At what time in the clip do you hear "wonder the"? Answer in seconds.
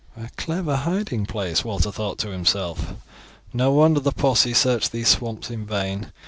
3.71-4.11